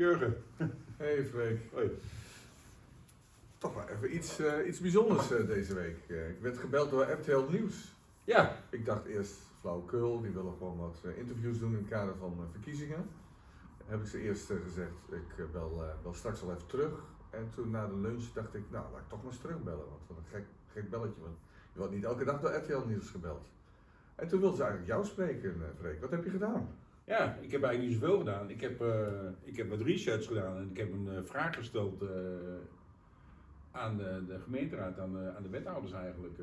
Jurgen. 0.00 0.36
Hey 0.96 1.24
Freek. 1.24 1.60
Hoi. 1.72 1.90
Toch 3.58 3.74
wel 3.74 3.88
even 3.88 4.14
iets, 4.14 4.38
eh, 4.38 4.66
iets 4.66 4.80
bijzonders 4.80 5.30
eh, 5.30 5.46
deze 5.46 5.74
week. 5.74 5.98
Eh, 6.08 6.28
ik 6.30 6.40
werd 6.40 6.58
gebeld 6.58 6.90
door 6.90 7.10
RTL 7.10 7.44
Nieuws. 7.50 7.94
Ja, 8.24 8.56
Ik 8.70 8.84
dacht 8.84 9.04
eerst 9.04 9.34
flauwekul, 9.58 10.20
die 10.20 10.30
willen 10.30 10.52
gewoon 10.58 10.76
wat 10.76 11.00
interviews 11.16 11.58
doen 11.58 11.70
in 11.70 11.76
het 11.76 11.88
kader 11.88 12.14
van 12.16 12.48
verkiezingen. 12.50 13.08
Heb 13.86 14.00
ik 14.00 14.06
ze 14.06 14.20
eerst 14.20 14.46
gezegd, 14.64 14.92
ik 15.10 15.52
bel, 15.52 15.84
bel 16.02 16.14
straks 16.14 16.40
wel 16.40 16.54
even 16.54 16.66
terug. 16.66 16.92
En 17.30 17.50
toen 17.54 17.70
na 17.70 17.86
de 17.86 17.96
lunch 17.96 18.24
dacht 18.34 18.54
ik, 18.54 18.64
nou 18.70 18.84
laat 18.92 19.00
ik 19.00 19.08
toch 19.08 19.22
maar 19.22 19.32
eens 19.32 19.40
terugbellen. 19.40 19.88
Want 19.88 20.00
wat 20.06 20.16
een 20.16 20.30
gek, 20.30 20.44
gek 20.72 20.90
belletje, 20.90 21.20
want 21.20 21.36
je 21.72 21.78
wordt 21.78 21.94
niet 21.94 22.04
elke 22.04 22.24
dag 22.24 22.40
door 22.40 22.54
RTL 22.54 22.86
Nieuws 22.86 23.10
gebeld. 23.10 23.46
En 24.14 24.28
toen 24.28 24.40
wilde 24.40 24.56
ze 24.56 24.62
eigenlijk 24.62 24.92
jou 24.92 25.06
spreken, 25.06 25.62
Freek. 25.78 26.00
Wat 26.00 26.10
heb 26.10 26.24
je 26.24 26.30
gedaan? 26.30 26.68
Ja, 27.10 27.34
ik 27.40 27.50
heb 27.50 27.62
eigenlijk 27.62 27.82
niet 27.82 28.00
zoveel 28.00 28.18
gedaan. 28.18 28.50
Ik 28.50 28.60
heb, 28.60 28.80
eh, 28.80 29.28
ik 29.42 29.56
heb 29.56 29.68
wat 29.68 29.80
research 29.80 30.26
gedaan 30.26 30.56
en 30.56 30.70
ik 30.70 30.76
heb 30.76 30.92
een 30.92 31.08
eh, 31.08 31.22
vraag 31.22 31.56
gesteld 31.56 32.02
eh, 32.02 32.08
aan 33.70 33.96
de, 33.96 34.24
de 34.26 34.38
gemeenteraad, 34.38 34.98
aan 34.98 35.12
de, 35.12 35.32
aan 35.36 35.42
de 35.42 35.48
wethouders 35.48 35.92
eigenlijk. 35.92 36.38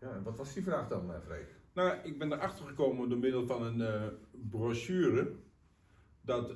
Ja, 0.00 0.14
en 0.14 0.22
wat 0.22 0.36
was 0.36 0.54
die 0.54 0.62
vraag 0.62 0.88
dan, 0.88 1.12
Freek? 1.24 1.54
Nou, 1.74 1.96
ik 2.02 2.18
ben 2.18 2.32
erachter 2.32 2.66
gekomen 2.66 3.08
door 3.08 3.18
middel 3.18 3.46
van 3.46 3.62
een 3.62 4.10
brochure. 4.50 5.32
Dat 6.20 6.48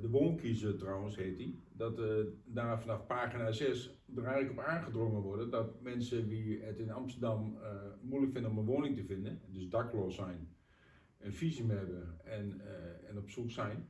de 0.00 0.08
woonkiezer 0.10 0.76
trouwens 0.76 1.16
heet 1.16 1.38
die. 1.38 1.62
Dat 1.72 2.00
daar 2.44 2.80
vanaf 2.80 3.06
pagina 3.06 3.52
6 3.52 4.02
er 4.16 4.24
eigenlijk 4.24 4.58
op 4.58 4.64
aangedrongen 4.64 5.20
worden 5.20 5.50
dat 5.50 5.82
mensen 5.82 6.28
die 6.28 6.62
het 6.62 6.78
in 6.78 6.90
Amsterdam 6.90 7.58
moeilijk 8.00 8.32
vinden 8.32 8.50
om 8.50 8.58
een 8.58 8.64
woning 8.64 8.96
te 8.96 9.04
vinden, 9.04 9.40
dus 9.46 9.68
dakloos 9.68 10.14
zijn, 10.14 10.48
een 11.20 11.32
visum 11.32 11.70
hebben 11.70 12.18
en, 12.24 12.60
eh, 12.60 13.08
en 13.08 13.18
op 13.18 13.30
zoek 13.30 13.50
zijn, 13.50 13.86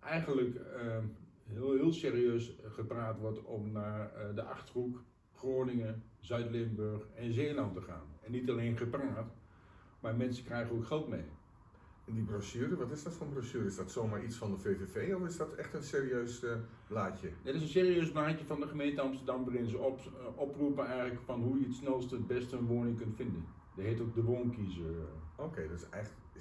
eigenlijk 0.00 0.54
eh, 0.54 0.98
heel, 1.44 1.72
heel 1.72 1.92
serieus 1.92 2.52
gepraat 2.64 3.18
wordt 3.18 3.44
om 3.44 3.72
naar 3.72 4.14
eh, 4.14 4.34
de 4.34 4.42
Achterhoek, 4.42 5.02
Groningen, 5.34 6.02
Zuid-Limburg 6.18 7.06
en 7.14 7.32
Zeeland 7.32 7.74
te 7.74 7.80
gaan. 7.80 8.06
En 8.20 8.32
niet 8.32 8.50
alleen 8.50 8.76
gepraat, 8.76 9.34
maar 10.00 10.16
mensen 10.16 10.44
krijgen 10.44 10.76
ook 10.76 10.86
geld 10.86 11.08
mee. 11.08 11.24
In 12.04 12.14
die 12.14 12.24
brochure, 12.24 12.76
wat 12.76 12.90
is 12.90 13.02
dat 13.02 13.12
voor 13.12 13.26
een 13.26 13.32
brochure? 13.32 13.64
Is 13.64 13.76
dat 13.76 13.90
zomaar 13.90 14.24
iets 14.24 14.36
van 14.36 14.50
de 14.50 14.58
VVV 14.58 15.14
of 15.14 15.26
is 15.26 15.36
dat 15.36 15.54
echt 15.54 15.74
een 15.74 15.82
serieus 15.82 16.42
eh, 16.42 16.56
blaadje? 16.86 17.30
Dit 17.42 17.54
is 17.54 17.62
een 17.62 17.68
serieus 17.68 18.10
blaadje 18.10 18.44
van 18.44 18.60
de 18.60 18.66
gemeente 18.66 19.00
Amsterdam 19.00 19.44
waarin 19.44 19.66
ze 19.66 19.78
op, 19.78 20.00
oproepen 20.36 20.86
eigenlijk 20.86 21.20
van 21.20 21.42
hoe 21.42 21.60
je 21.60 21.66
het 21.66 21.74
snelste 21.74 22.14
het 22.14 22.26
beste 22.26 22.56
een 22.56 22.66
woning 22.66 22.98
kunt 22.98 23.16
vinden. 23.16 23.44
Dat 23.76 23.84
heet 23.84 24.00
ook 24.00 24.14
de 24.14 24.22
woonkiezer. 24.22 24.90
Oké, 25.36 25.60
eigenlijk 25.60 25.80
is 25.80 25.88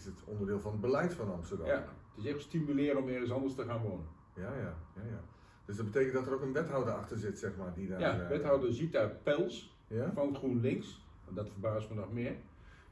het 0.05 0.23
onderdeel 0.25 0.59
van 0.59 0.71
het 0.71 0.81
beleid 0.81 1.13
van 1.13 1.31
Amsterdam. 1.33 1.67
Ja, 1.67 1.85
het 2.15 2.25
is 2.25 2.31
echt 2.31 2.41
stimuleren 2.41 3.01
om 3.01 3.07
ergens 3.07 3.31
anders 3.31 3.55
te 3.55 3.63
gaan 3.63 3.81
wonen. 3.81 4.05
ja, 4.35 4.55
ja, 4.55 4.75
ja, 4.95 5.01
ja. 5.09 5.21
Dus 5.65 5.77
dat 5.77 5.85
betekent 5.85 6.13
dat 6.13 6.27
er 6.27 6.33
ook 6.33 6.41
een 6.41 6.53
wethouder 6.53 6.93
achter 6.93 7.17
zit, 7.17 7.39
zeg 7.39 7.57
maar, 7.57 7.73
die 7.73 7.87
daar... 7.87 7.99
Ja, 7.99 8.21
eh, 8.21 8.27
wethouder 8.27 8.73
Zita 8.73 9.07
Pels 9.23 9.77
Ja? 9.87 10.11
van 10.13 10.35
GroenLinks, 10.35 11.05
want 11.23 11.37
dat 11.37 11.49
verbaast 11.49 11.89
me 11.89 11.95
nog 11.95 12.13
meer, 12.13 12.35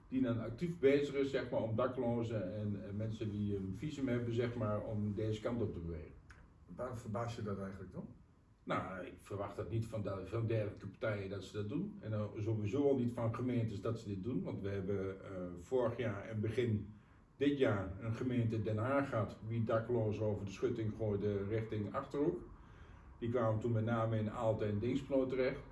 die 0.10 0.22
dan 0.22 0.40
actief 0.42 0.80
bezig 0.80 1.16
is 1.16 1.32
zeg 1.32 1.50
maar, 1.50 1.62
om 1.62 1.76
daklozen 1.76 2.56
en, 2.56 2.84
en 2.88 2.96
mensen 2.96 3.32
die 3.32 3.56
een 3.56 3.76
visum 3.78 4.08
hebben 4.08 4.34
zeg 4.34 4.56
maar, 4.56 4.82
om 4.82 5.14
deze 5.16 5.42
kant 5.42 5.62
op 5.62 5.74
te 5.74 5.80
bewegen. 5.80 6.12
Waarom 6.76 6.98
verbaas 6.98 7.36
je 7.36 7.44
dat 7.44 7.60
eigenlijk 7.60 7.94
dan? 7.94 8.08
Nou, 8.68 9.06
ik 9.06 9.14
verwacht 9.22 9.56
dat 9.56 9.70
niet 9.70 9.86
van, 9.86 10.02
de, 10.02 10.44
dergelijke 10.48 10.88
partijen 10.88 11.30
dat 11.30 11.44
ze 11.44 11.54
dat 11.54 11.70
doen. 11.70 11.98
En 12.00 12.12
dan 12.12 12.30
sowieso 12.38 12.98
niet 12.98 13.14
van 13.14 13.36
gemeentes 13.36 13.82
dat 13.82 14.00
ze 14.00 14.08
dit 14.08 14.24
doen. 14.24 14.44
Want 14.44 14.62
we 14.62 14.70
hebben 14.70 15.22
eh, 15.22 15.30
vorig 15.62 15.98
jaar 15.98 16.30
en 16.30 16.42
begin 16.42 16.94
dit 17.38 17.58
jaar 17.58 17.92
een 18.02 18.14
gemeente 18.14 18.62
Den 18.62 18.78
Haag 18.78 19.10
gehad. 19.10 19.38
Wie 19.48 19.64
daklozen 19.64 20.26
over 20.26 20.46
de 20.46 20.52
schutting 20.52 20.94
gooide 20.98 21.44
richting 21.44 21.94
Achterhoek. 21.94 22.42
Die 23.20 23.30
kwamen 23.30 23.60
toen 23.60 23.72
met 23.72 23.86
name 23.86 24.18
in 24.18 24.32
Aalten 24.32 24.68
en 24.68 24.80
Dingsproot 24.80 25.30
terecht. 25.30 25.64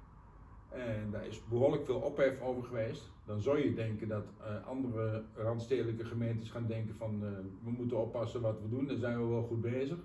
En 0.69 1.11
daar 1.11 1.27
is 1.27 1.47
behoorlijk 1.47 1.85
veel 1.85 1.99
ophef 1.99 2.41
over 2.41 2.63
geweest. 2.63 3.11
Dan 3.25 3.41
zou 3.41 3.63
je 3.63 3.73
denken 3.73 4.07
dat 4.07 4.25
eh, 4.41 4.67
andere 4.67 5.23
randstedelijke 5.33 6.05
gemeentes 6.05 6.49
gaan 6.49 6.67
denken 6.67 6.95
van 6.95 7.23
eh, 7.23 7.29
we 7.63 7.71
moeten 7.71 8.01
oppassen 8.01 8.41
wat 8.41 8.61
we 8.61 8.69
doen. 8.69 8.87
Daar 8.87 8.97
zijn 8.97 9.17
we 9.21 9.27
wel 9.27 9.43
goed 9.43 9.61
bezig. 9.61 9.97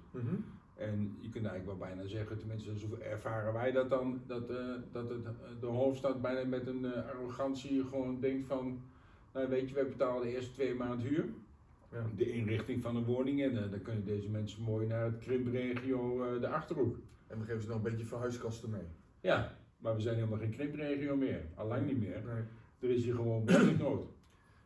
En 0.81 1.17
je 1.21 1.29
kunt 1.29 1.47
eigenlijk 1.47 1.79
wel 1.79 1.89
bijna 1.89 2.07
zeggen, 2.07 2.39
tenminste 2.39 2.79
zo 2.79 2.87
ervaren 3.01 3.53
wij 3.53 3.73
dat 3.73 3.91
dan, 3.91 4.21
dat, 4.27 4.51
eh, 4.51 4.57
dat 4.93 5.09
het, 5.09 5.25
eh, 5.25 5.31
de 5.61 5.67
hoofdstad 5.67 6.23
bijna 6.23 6.49
met 6.49 6.67
een 6.67 6.85
eh, 6.85 7.09
arrogantie 7.09 7.85
gewoon 7.85 8.21
denkt 8.21 8.47
van, 8.47 8.83
nou 9.33 9.49
weet 9.49 9.69
je, 9.69 9.75
wij 9.75 9.89
betalen 9.89 10.23
de 10.23 10.35
eerste 10.35 10.53
twee 10.53 10.75
maanden 10.75 11.07
huur, 11.07 11.25
Ja. 11.93 12.07
de 12.17 12.31
inrichting 12.31 12.83
van 12.83 12.97
een 12.97 13.05
woning 13.05 13.43
en 13.43 13.55
dan 13.55 13.83
kunnen 13.83 14.05
deze 14.05 14.31
mensen 14.31 14.63
mooi 14.63 14.87
naar 14.87 15.05
het 15.05 15.19
krimpregio 15.19 16.39
de 16.39 16.49
Achterhoek. 16.49 16.97
En 17.27 17.39
we 17.39 17.45
geven 17.45 17.63
ze 17.63 17.69
nog 17.69 17.77
een 17.77 17.83
beetje 17.83 18.05
verhuiskosten 18.05 18.71
mee. 18.71 18.87
Ja, 19.21 19.57
maar 19.79 19.95
we 19.95 20.01
zijn 20.01 20.15
helemaal 20.15 20.39
geen 20.39 20.51
krimpregio 20.51 21.17
meer, 21.17 21.43
allang 21.55 21.87
niet 21.87 22.01
meer. 22.01 22.23
Nee. 22.25 22.43
Er 22.91 22.97
is 22.97 23.05
hier 23.05 23.15
gewoon 23.15 23.47
woningnood. 23.47 24.09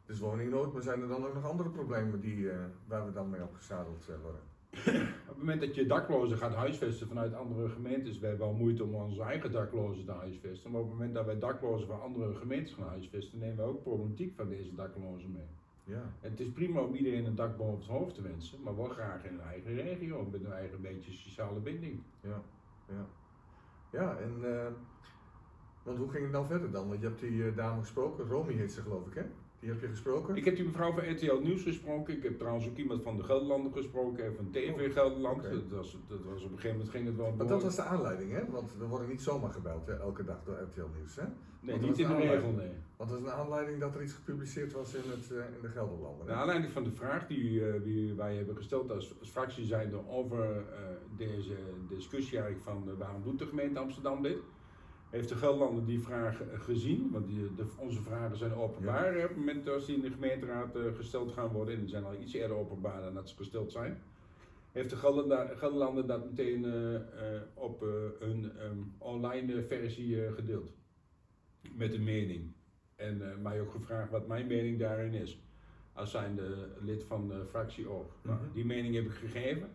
Dus 0.06 0.19
woningnood, 0.19 0.72
maar 0.72 0.82
zijn 0.82 1.00
er 1.00 1.08
dan 1.08 1.26
ook 1.26 1.34
nog 1.34 1.50
andere 1.50 1.69
problemen 1.70 2.20
die, 2.20 2.48
waar 2.86 3.06
we 3.06 3.12
dan 3.12 3.31
mee 3.31 3.42
opgezadeld 3.42 4.06
worden? 4.22 4.41
Op 4.78 5.26
het 5.26 5.38
moment 5.38 5.60
dat 5.60 5.74
je 5.74 5.86
daklozen 5.86 6.38
gaat 6.38 6.54
huisvesten 6.54 7.08
vanuit 7.08 7.34
andere 7.34 7.68
gemeentes, 7.68 8.18
we 8.18 8.26
hebben 8.26 8.46
al 8.46 8.52
moeite 8.52 8.84
om 8.84 8.94
onze 8.94 9.22
eigen 9.22 9.52
daklozen 9.52 10.04
te 10.04 10.12
huisvesten, 10.12 10.70
maar 10.70 10.80
op 10.80 10.86
het 10.86 10.96
moment 10.96 11.14
dat 11.14 11.24
wij 11.24 11.38
daklozen 11.38 11.86
van 11.86 12.02
andere 12.02 12.34
gemeentes 12.34 12.74
gaan 12.74 12.88
huisvesten, 12.88 13.38
nemen 13.38 13.56
we 13.56 13.62
ook 13.62 13.82
problematiek 13.82 14.34
van 14.36 14.48
deze 14.48 14.74
daklozen 14.74 15.32
mee. 15.32 15.46
Ja. 15.84 16.02
En 16.20 16.30
het 16.30 16.40
is 16.40 16.48
prima 16.48 16.80
om 16.80 16.94
iedereen 16.94 17.24
een 17.24 17.34
dak 17.34 17.56
boven 17.56 17.78
het 17.78 17.86
hoofd 17.86 18.14
te 18.14 18.22
wensen, 18.22 18.62
maar 18.62 18.76
wel 18.76 18.88
graag 18.88 19.24
in 19.24 19.34
een 19.34 19.40
eigen 19.40 19.74
regio, 19.74 20.28
met 20.30 20.44
een 20.44 20.52
eigen 20.52 20.80
beetje 20.80 21.12
sociale 21.12 21.60
binding. 21.60 22.00
Ja, 22.20 22.42
ja. 22.88 23.06
Ja, 23.92 24.16
en 24.16 24.54
eh, 24.54 24.72
want 25.82 25.98
hoe 25.98 26.10
ging 26.10 26.22
het 26.22 26.32
dan 26.32 26.46
verder 26.46 26.70
dan? 26.70 26.88
Want 26.88 27.00
je 27.00 27.06
hebt 27.06 27.20
die 27.20 27.46
eh, 27.46 27.56
dame 27.56 27.80
gesproken, 27.80 28.26
Romy 28.26 28.52
heet 28.52 28.72
ze 28.72 28.80
geloof 28.80 29.06
ik 29.06 29.14
hè? 29.14 29.24
Die 29.64 29.72
heb 29.72 29.82
je 29.82 29.88
gesproken? 29.88 30.36
Ik 30.36 30.44
heb 30.44 30.56
die 30.56 30.64
mevrouw 30.64 30.92
van 30.92 31.10
RTL 31.10 31.41
Nieuws 31.42 31.62
gesproken, 31.62 32.16
ik 32.16 32.22
heb 32.22 32.38
trouwens 32.38 32.69
ook 32.69 32.76
iemand 32.76 33.02
van 33.02 33.16
de 33.16 33.22
Gelderlander 33.22 33.72
gesproken, 33.72 34.25
en 34.25 34.34
van 34.36 34.50
TV 34.50 34.92
Gelderland. 34.92 35.36
oké. 35.36 35.50
Dat, 35.50 35.70
was, 35.70 35.98
dat 36.08 36.25
was 36.25 36.42
op 36.42 36.50
een 36.50 36.56
gegeven 36.56 36.70
moment 36.70 36.91
ging 36.91 37.06
het 37.06 37.16
wel 37.16 37.36
Want 37.36 37.48
dat 37.48 37.62
was 37.62 37.76
de 37.76 37.82
aanleiding 37.82 38.32
hè? 38.32 38.50
Want 38.50 38.76
we 38.78 38.86
worden 38.86 39.08
niet 39.08 39.22
zomaar 39.22 39.50
gebeld 39.50 39.86
hè, 39.86 39.98
elke 39.98 40.25
dag 40.25 40.44
door 40.44 40.54
RTL 40.54 40.86
Nieuws 40.97 41.16
hè? 41.16 41.22
Nee, 41.60 41.78
niet 41.78 41.98
in 41.98 42.08
de 42.08 42.14
de 42.14 42.20
regel, 42.20 42.50
nee. 42.50 42.70
Want 42.97 43.10
dat 43.10 43.19
is 43.19 43.25
een 43.25 43.32
aanleiding 43.32 43.80
dat 43.80 43.94
er 43.94 44.02
iets 44.02 44.12
gepubliceerd 44.12 44.72
was 44.72 44.94
in, 44.94 45.10
het, 45.10 45.30
eh, 45.30 45.54
in 45.56 45.60
de 45.62 45.69
Gelderlanden. 45.69 46.26
Naar 46.26 46.36
aanleiding 46.36 46.72
van 46.72 46.84
de 46.84 46.92
vraag 46.92 47.26
die, 47.26 47.66
eh, 47.66 47.82
die 47.82 48.14
wij 48.14 48.36
hebben 48.36 48.56
gesteld 48.56 48.91
als, 48.91 49.14
als 49.20 49.31
fractie 49.31 49.64
zijnde 49.64 50.08
over 50.08 50.56
eh, 50.56 50.62
deze 51.16 51.56
discussie 51.88 52.38
eigenlijk 52.38 52.64
van 52.64 52.96
waarom 52.96 53.22
doet 53.22 53.38
de 53.38 53.46
gemeente 53.46 53.78
Amsterdam 53.78 54.22
dit, 54.22 54.38
heeft 55.14 55.28
de 55.28 55.36
Gelderlander 55.36 55.86
die 55.86 56.00
vraag 56.00 56.41
eh, 56.42 56.60
gezien, 56.60 57.10
want 57.10 57.26
die, 57.26 57.54
de, 57.54 57.64
onze 57.76 58.02
vragen 58.02 58.36
zijn 58.36 58.54
openbaar 58.54 59.16
op 59.16 59.22
het 59.28 59.36
moment 59.36 59.69
als 59.69 59.86
die 59.86 59.94
in 59.97 60.02
de 60.02 60.10
gemeenteraad 60.10 60.76
eh, 60.76 60.82
gesteld 60.97 61.32
gaan 61.32 61.48
worden, 61.52 61.75
en 61.75 61.80
die 61.80 61.88
zijn 61.88 62.04
al 62.04 62.14
iets 62.20 62.32
eerder 62.32 62.56
openbaar 62.56 63.00
dan 63.02 63.14
dat 63.14 63.28
ze 63.28 63.36
gesteld 63.36 63.72
zijn, 63.72 63.98
heeft 64.72 64.91
de 64.91 64.97
Gelderlander, 65.56 66.06
dat 66.06 66.25
meteen 66.25 66.64
eh, 66.64 67.00
op 67.54 67.80
hun 68.19 68.52
ehm, 68.58 68.78
online 68.98 69.62
versie 69.62 70.32
gedeeld, 70.32 70.72
met 71.76 71.94
een 71.94 72.04
mening. 72.04 72.52
En 72.96 73.42
mij 73.42 73.60
ook 73.60 73.70
gevraagd 73.70 74.10
wat 74.10 74.26
mijn 74.26 74.46
mening 74.46 74.78
daarin 74.78 75.12
is 75.14 75.42
als 75.92 76.10
zijnde 76.10 76.69
lid 76.81 77.04
van 77.04 77.28
de 77.28 77.44
fractie 77.48 77.88
ook. 77.88 78.10
Nou, 78.22 78.38
Mhm. 78.38 78.52
die 78.54 78.64
mening 78.64 78.94
heb 78.94 79.04
ik 79.04 79.10
gegeven. 79.10 79.69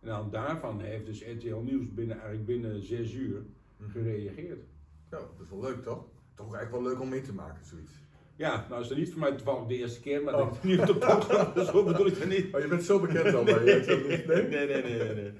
En 0.00 0.10
aan 0.10 0.30
daarvan 0.30 0.80
heeft 0.80 1.06
dus 1.06 1.22
RTL 1.22 1.56
Nieuws 1.56 1.94
binnen, 1.94 2.16
eigenlijk 2.16 2.46
binnen 2.46 2.82
zes 2.82 3.14
uur 3.14 3.42
Mhm. 3.76 3.90
gereageerd. 3.90 4.64
Ja, 5.10 5.18
dat 5.18 5.40
is 5.42 5.50
wel 5.50 5.60
leuk 5.60 5.82
toch? 5.82 6.04
Toch 6.34 6.54
eigenlijk 6.54 6.70
wel 6.84 6.92
leuk 6.92 7.00
om 7.00 7.08
mee 7.08 7.20
te 7.22 7.32
maken, 7.32 7.64
zoiets. 7.64 7.92
Ja, 8.36 8.66
nou 8.68 8.82
is 8.82 8.88
dat 8.88 8.96
niet 8.98 9.10
voor 9.10 9.20
mij 9.20 9.32
toevallig 9.32 9.66
de 9.66 9.76
eerste 9.76 10.00
keer, 10.00 10.22
maar 10.22 10.34
Oh. 10.34 10.40
dat 10.46 10.56
is 10.56 10.62
niet 10.62 10.80
op 10.80 10.86
de 10.86 10.94
programma, 10.96 11.64
zo 11.64 11.84
bedoel 11.90 12.06
ik 12.06 12.18
dat 12.18 12.28
niet. 12.28 12.50
Maar 12.50 12.60
je 12.60 12.68
bent 12.68 12.82
zo 12.84 13.00
bekend 13.00 13.34
al 13.34 13.44
bij 13.44 13.64
nee? 13.64 13.84
nee, 13.86 14.26
nee, 14.26 14.66
nee, 14.66 14.82
nee. 14.82 15.14
nee. 15.14 15.32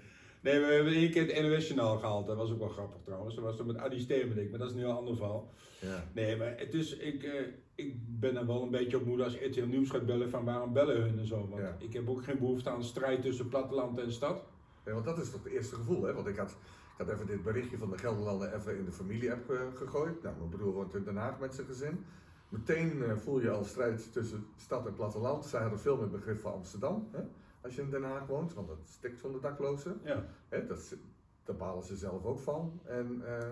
Nee, 0.43 0.59
we 0.61 0.67
hebben 0.73 0.93
één 0.93 1.11
keer 1.11 1.27
het 1.35 1.43
NOS-journaal 1.43 1.99
gehaald. 1.99 2.27
Dat 2.27 2.37
was 2.37 2.51
ook 2.51 2.59
wel 2.59 2.69
grappig 2.69 3.01
trouwens. 3.05 3.35
Dat 3.35 3.45
was 3.45 3.57
dan 3.57 3.67
met 3.67 3.77
Adi 3.77 4.01
Stemenik, 4.01 4.51
maar 4.51 4.59
dat 4.59 4.69
is 4.69 4.75
een 4.75 4.81
heel 4.81 4.93
ander 4.97 5.17
verhaal. 5.17 5.53
Ja. 5.81 6.05
Nee, 6.15 6.37
maar 6.37 6.55
het 6.59 6.75
is, 6.75 6.97
ik, 6.97 7.23
eh, 7.23 7.33
ik 7.75 7.95
ben 8.21 8.35
dan 8.35 8.47
wel 8.47 8.63
een 8.63 8.71
beetje 8.71 8.97
op 8.97 9.05
moede 9.05 9.25
als 9.25 9.35
RTL 9.41 9.65
Nieuws 9.65 9.91
gaat 9.91 10.07
bellen 10.07 10.31
van 10.31 10.45
waarom 10.45 10.73
bellen 10.73 11.01
hun 11.03 11.19
en 11.19 11.27
zo. 11.27 11.49
Want 11.49 11.63
Ja. 11.63 11.77
ik 11.79 11.93
heb 11.93 12.09
ook 12.09 12.25
geen 12.25 12.39
behoefte 12.39 12.71
aan 12.71 12.85
strijd 12.85 13.23
tussen 13.23 13.49
platteland 13.49 13.99
en 13.99 14.13
stad. 14.13 14.45
Nee, 14.85 14.95
want 14.95 15.07
dat 15.07 15.19
is 15.19 15.31
toch 15.31 15.45
het 15.45 15.53
eerste 15.53 15.75
gevoel, 15.75 16.03
hè? 16.03 16.13
Want 16.15 16.27
ik 16.27 16.37
had, 16.37 16.51
ik 16.51 16.57
had 16.97 17.09
even 17.09 17.27
dit 17.27 17.43
berichtje 17.43 17.79
van 17.79 17.91
de 17.91 17.99
Gelderlanden 17.99 18.55
even 18.55 18.77
in 18.77 18.85
de 18.85 18.93
familie-app 18.93 19.51
eh, 19.51 19.61
gegooid. 19.75 20.23
Nou, 20.23 20.37
mijn 20.37 20.49
broer 20.49 20.73
woont 20.73 20.95
in 20.95 21.05
Den 21.05 21.17
Haag 21.17 21.39
met 21.39 21.55
zijn 21.55 21.67
gezin. 21.67 22.05
Meteen 22.49 23.03
eh, 23.03 23.17
voel 23.17 23.41
je 23.41 23.51
al 23.51 23.65
strijd 23.65 24.13
tussen 24.13 24.47
stad 24.57 24.87
en 24.87 24.95
platteland. 24.95 25.45
Zij 25.45 25.61
hadden 25.61 25.81
veel 25.81 25.97
meer 25.97 26.11
begrip 26.11 26.41
voor 26.41 26.51
Amsterdam, 26.51 27.09
hè? 27.13 27.21
als 27.61 27.75
je 27.75 27.83
in 27.83 27.91
Den 27.91 28.05
Haag 28.05 28.27
woont, 28.27 28.55
want 28.55 28.69
dat 28.69 28.79
stikt 28.85 29.21
van 29.21 29.33
de 29.33 29.41
daklozen. 29.41 30.01
Ja. 30.05 30.25
Hè? 30.49 30.67
Dat, 30.67 30.97
daar 31.45 31.57
balen 31.57 31.85
ze 31.85 31.97
zelf 31.97 32.25
ook 32.25 32.41
van. 32.41 32.81
En 32.85 33.23
eh, 33.27 33.51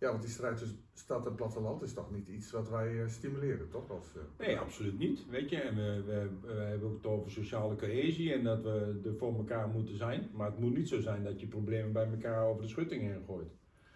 Ja, 0.00 0.08
want 0.10 0.22
die 0.22 0.30
strijd 0.30 0.56
tussen 0.56 0.78
stad 0.94 1.26
en 1.26 1.34
platteland 1.34 1.82
is 1.82 1.92
toch 1.94 2.10
niet 2.10 2.28
iets 2.28 2.50
wat 2.50 2.68
wij 2.70 3.02
eh, 3.02 3.08
stimuleren, 3.08 3.68
toch? 3.68 3.90
Als, 3.90 4.06
eh, 4.16 4.46
Nee, 4.46 4.58
absoluut 4.58 4.98
niet. 4.98 5.26
Weet 5.30 5.50
je, 5.50 5.56
en 5.56 5.74
we, 5.76 6.02
we, 6.06 6.28
we 6.46 6.52
hebben 6.52 6.88
ook 6.88 6.94
het 6.96 7.06
over 7.06 7.30
sociale 7.30 7.76
cohesie 7.76 8.32
en 8.32 8.44
dat 8.44 8.62
we 8.62 9.00
er 9.04 9.14
voor 9.16 9.34
elkaar 9.36 9.68
moeten 9.68 9.96
zijn. 9.96 10.28
Maar 10.32 10.50
het 10.50 10.58
moet 10.58 10.76
niet 10.76 10.88
zo 10.88 11.00
zijn 11.00 11.24
dat 11.24 11.40
je 11.40 11.46
problemen 11.46 11.92
bij 11.92 12.06
elkaar 12.10 12.46
over 12.46 12.62
de 12.62 12.68
schutting 12.68 13.02
heen 13.02 13.22
gooit. 13.26 13.48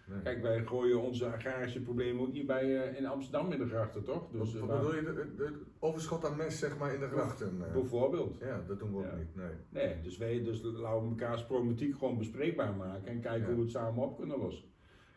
nee. 0.07 0.21
Kijk, 0.21 0.41
wij 0.41 0.65
gooien 0.65 1.01
onze 1.01 1.25
agrarische 1.25 1.81
problemen 1.81 2.21
ook 2.21 2.33
niet 2.33 2.45
bij, 2.47 2.83
eh, 2.83 2.97
in 2.97 3.05
Amsterdam 3.05 3.51
in 3.51 3.59
de 3.59 3.67
grachten, 3.67 4.03
toch? 4.03 4.29
Dus, 4.31 4.53
wat 4.59 4.69
bedoel 4.69 4.95
je? 4.95 5.01
De, 5.03 5.35
de 5.37 5.61
overschot 5.79 6.25
aan 6.25 6.37
mest, 6.37 6.57
zeg 6.57 6.77
maar, 6.77 6.93
in 6.93 6.99
de 6.99 7.07
grachten. 7.07 7.57
bijvoorbeeld. 7.73 8.37
ja, 8.39 8.63
dat 8.67 8.79
doen 8.79 8.91
we 8.91 8.97
ook 8.97 9.03
Ja. 9.05 9.15
niet, 9.15 9.35
nee. 9.35 9.51
Nee, 9.69 10.01
dus, 10.01 10.17
wij, 10.17 10.43
dus 10.43 10.61
laten 10.61 11.01
we 11.03 11.09
elkaars 11.09 11.45
problematiek 11.45 11.97
gewoon 11.97 12.17
bespreekbaar 12.17 12.73
maken 12.75 13.07
en 13.07 13.19
kijken 13.21 13.39
Ja. 13.41 13.45
hoe 13.47 13.55
we 13.55 13.61
het 13.61 13.71
samen 13.71 14.03
op 14.03 14.17
kunnen 14.17 14.37
lossen. 14.37 14.73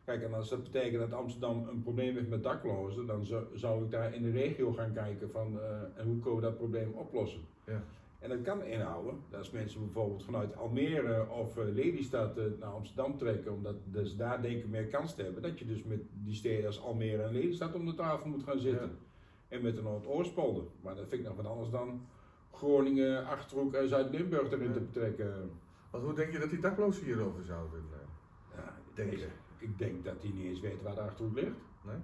Kijk, 0.08 0.22
en 0.22 0.34
als 0.34 0.48
dat 0.48 0.62
betekent 0.62 1.00
dat 1.10 1.12
Amsterdam 1.20 1.68
een 1.68 1.82
probleem 1.82 2.14
heeft 2.14 2.28
met 2.28 2.42
daklozen, 2.42 3.06
dan 3.06 3.24
zou, 3.24 3.44
zou 3.54 3.84
ik 3.84 3.90
daar 3.90 4.14
in 4.14 4.22
de 4.22 4.30
regio 4.30 4.72
gaan 4.72 4.92
kijken 4.92 5.30
van 5.30 5.60
eh, 5.60 5.82
en 5.94 6.06
hoe 6.06 6.18
kunnen 6.18 6.36
we 6.36 6.46
dat 6.46 6.56
probleem 6.56 6.92
oplossen. 6.92 7.40
Ja. 7.66 7.82
En 8.18 8.28
dat 8.28 8.42
kan 8.42 8.64
inhouden, 8.64 9.14
dat 9.30 9.38
als 9.38 9.50
mensen 9.50 9.80
bijvoorbeeld 9.80 10.24
vanuit 10.24 10.56
Almere 10.56 11.28
of 11.30 11.56
eh, 11.56 11.64
Lelystad 11.64 12.38
eh, 12.38 12.44
naar 12.60 12.68
Amsterdam 12.68 13.18
trekken, 13.18 13.52
omdat 13.52 13.74
dus 13.84 14.16
daar 14.16 14.42
denk 14.42 14.56
ik 14.56 14.68
meer 14.68 14.86
kans 14.86 15.14
te 15.14 15.22
hebben, 15.22 15.42
dat 15.42 15.58
je 15.58 15.66
dus 15.66 15.84
met 15.84 16.00
die 16.12 16.34
steden 16.34 16.66
als 16.66 16.82
Almere 16.82 17.22
en 17.22 17.32
Lelystad 17.32 17.74
om 17.74 17.86
de 17.86 17.94
tafel 17.94 18.28
moet 18.28 18.42
gaan 18.44 18.58
zitten. 18.58 18.88
Ja. 18.88 19.56
En 19.56 19.62
met 19.62 19.76
de 19.76 19.82
Noordoostpolder. 19.82 20.64
Maar 20.80 20.94
dat 20.94 21.08
vind 21.08 21.20
ik 21.20 21.26
nog 21.26 21.36
wat 21.36 21.46
anders 21.46 21.70
dan 21.70 22.06
Groningen, 22.52 23.26
Achterhoek 23.26 23.74
en 23.74 23.88
Zuid-Limburg 23.88 24.50
erin 24.50 24.66
Ja. 24.66 24.72
te 24.72 24.80
betrekken. 24.80 25.50
Want 25.90 26.04
hoe 26.04 26.14
denk 26.14 26.32
je 26.32 26.38
dat 26.38 26.50
die 26.50 26.60
daklozen 26.60 27.04
hierover 27.04 27.44
zouden 27.44 27.84
eh, 27.92 28.56
Ja, 28.56 28.74
denken? 28.94 29.46
Ik, 29.58 29.78
denk 29.78 30.04
dat 30.04 30.22
die 30.22 30.34
niet 30.34 30.44
eens 30.44 30.60
weten 30.60 30.82
waar 30.82 30.94
de 30.94 31.00
Achterhoek 31.00 31.34
ligt. 31.34 31.56
Nee? 31.84 31.96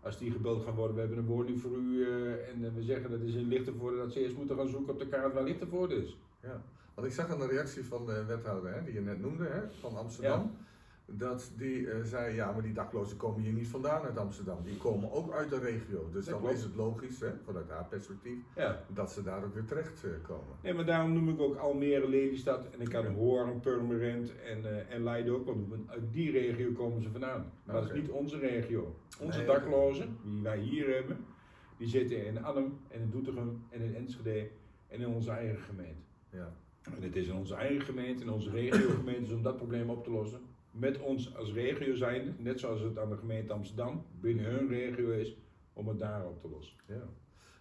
Als 0.00 0.18
die 0.18 0.30
gebeld 0.30 0.64
gaan 0.64 0.74
worden, 0.74 0.94
we 0.94 1.00
hebben 1.00 1.18
een 1.18 1.26
woning 1.26 1.60
voor 1.60 1.76
u 1.76 2.02
eh, 2.02 2.48
en 2.48 2.64
eh, 2.64 2.74
we 2.74 2.82
zeggen 2.82 3.10
dat 3.10 3.20
is 3.20 3.34
in 3.34 3.48
Lichtenvoorde, 3.48 3.96
dat 3.96 4.12
ze 4.12 4.20
eerst 4.20 4.36
moeten 4.36 4.56
gaan 4.56 4.68
zoeken 4.68 4.92
op 4.92 4.98
de 4.98 5.08
kaart 5.08 5.34
waar 5.34 5.42
Lichtenvoorde 5.42 5.94
is. 5.94 6.16
Ja, 6.40 6.62
want 6.94 7.06
ik 7.06 7.12
zag 7.12 7.30
aan 7.30 7.38
de 7.38 7.46
reactie 7.46 7.84
van 7.84 8.06
de 8.06 8.24
wethouder 8.24 8.74
hè, 8.74 8.84
die 8.84 8.94
je 8.94 9.00
net 9.00 9.20
noemde, 9.20 9.44
hè, 9.44 9.60
van 9.80 9.96
Amsterdam, 9.96 10.56
dat 11.18 11.52
die 11.56 11.90
eh, 11.90 12.02
zei, 12.04 12.34
ja, 12.34 12.52
maar 12.52 12.62
die 12.62 12.72
daklozen 12.72 13.16
komen 13.16 13.42
hier 13.42 13.52
niet 13.52 13.68
vandaan 13.68 14.02
uit 14.02 14.18
Amsterdam, 14.18 14.58
die 14.64 14.76
komen 14.76 15.12
ook 15.12 15.32
uit 15.32 15.50
de 15.50 15.58
regio. 15.58 16.08
Dus 16.12 16.24
Dat 16.24 16.34
dan 16.34 16.40
klopt. 16.42 16.56
is 16.56 16.62
het 16.62 16.74
logisch, 16.74 17.20
hè, 17.20 17.28
vanuit 17.44 17.68
haar 17.70 17.84
perspectief, 17.86 18.38
Ja. 18.56 18.84
dat 18.94 19.12
ze 19.12 19.22
daar 19.22 19.44
ook 19.44 19.54
weer 19.54 19.64
terecht 19.64 20.04
eh, 20.04 20.10
komen. 20.22 20.56
Nee, 20.62 20.74
maar 20.74 20.84
daarom 20.86 21.12
noem 21.12 21.28
ik 21.28 21.40
ook 21.40 21.56
Almere, 21.56 22.08
Lelystad 22.08 22.66
en 22.70 22.80
ik 22.80 22.88
kan 22.88 23.06
Hoorn, 23.06 23.60
Purmerend 23.60 24.32
en, 24.40 24.64
eh, 24.64 24.94
en 24.94 25.02
Leiden 25.02 25.34
ook 25.34 25.44
wel 25.44 25.56
noemen. 25.56 25.84
Uit 25.86 26.12
die 26.12 26.30
regio 26.30 26.72
komen 26.72 27.02
ze 27.02 27.10
vandaan. 27.10 27.52
Maar 27.64 27.74
dat 27.74 27.84
is 27.84 28.00
niet 28.00 28.10
onze 28.10 28.38
regio. 28.38 28.96
Onze 29.20 29.38
Nee, 29.38 29.46
daklozen, 29.46 30.16
die 30.24 30.42
wij 30.42 30.58
hier 30.58 30.94
hebben, 30.94 31.16
die 31.76 31.88
zitten 31.88 32.26
in 32.26 32.44
Arnhem 32.44 32.78
en 32.88 33.00
in 33.00 33.10
Doetinchem 33.10 33.62
en 33.70 33.80
in 33.80 33.94
Enschede 33.94 34.48
en 34.88 35.00
in 35.00 35.06
onze 35.06 35.30
eigen 35.30 35.58
gemeente. 35.62 36.02
Ja. 36.30 36.52
En 36.96 37.02
het 37.02 37.16
is 37.16 37.26
in 37.26 37.34
onze 37.34 37.54
eigen 37.54 37.80
gemeente, 37.80 38.22
in 38.22 38.30
onze 38.30 38.50
regiogemeentes 38.50 39.32
om 39.32 39.42
dat 39.42 39.56
probleem 39.56 39.90
op 39.90 40.04
te 40.04 40.10
lossen. 40.10 40.40
Met 40.72 40.98
ons 40.98 41.36
als 41.36 41.52
regio 41.52 41.94
zijnde, 41.94 42.32
net 42.38 42.60
zoals 42.60 42.80
het 42.80 42.98
aan 42.98 43.10
de 43.10 43.16
gemeente 43.16 43.52
Amsterdam 43.52 44.04
binnen 44.20 44.44
hun 44.44 44.68
regio 44.68 45.10
is, 45.10 45.36
om 45.72 45.88
het 45.88 45.98
daar 45.98 46.26
op 46.26 46.40
te 46.40 46.48
lossen. 46.48 46.76
Ja. 46.86 47.02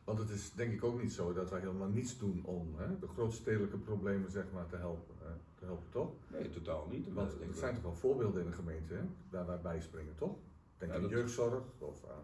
Want 0.03 0.19
het 0.19 0.29
is 0.29 0.51
denk 0.53 0.73
ik 0.73 0.83
ook 0.83 1.01
niet 1.01 1.13
zo 1.13 1.33
dat 1.33 1.49
wij 1.49 1.59
helemaal 1.59 1.87
niets 1.87 2.17
doen 2.17 2.45
om 2.45 2.75
hè, 2.77 2.99
de 2.99 3.07
grootstedelijke 3.07 3.77
problemen 3.77 4.31
zeg 4.31 4.45
maar, 4.53 4.65
te, 4.67 4.75
helpen, 4.75 5.15
hè, 5.19 5.33
te 5.55 5.65
helpen, 5.65 5.89
toch? 5.89 6.11
Nee, 6.27 6.49
totaal 6.49 6.87
niet. 6.91 7.13
Want 7.13 7.31
er 7.31 7.53
zijn 7.53 7.73
toch 7.73 7.83
wel 7.83 7.95
voorbeelden 7.95 8.41
in 8.41 8.49
de 8.49 8.55
gemeente 8.55 8.93
hè, 8.93 9.01
waar 9.29 9.45
wij 9.45 9.61
bijspringen, 9.61 10.15
toch? 10.15 10.35
Denk 10.77 10.91
Ja, 10.91 10.97
aan 10.97 11.07
jeugdzorg 11.07 11.63
of 11.79 12.05
aan, 12.09 12.23